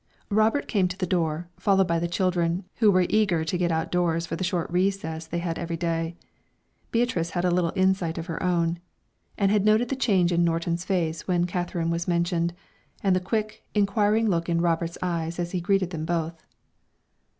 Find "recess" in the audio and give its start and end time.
4.71-5.27